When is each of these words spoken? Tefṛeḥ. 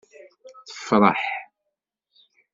Tefṛeḥ. 0.67 1.21